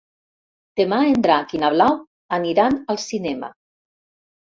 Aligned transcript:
Demà 0.81 0.99
en 1.09 1.19
Drac 1.27 1.55
i 1.59 1.63
na 1.65 1.71
Blau 1.77 2.01
aniran 2.41 2.83
al 2.91 3.03
cinema. 3.09 3.55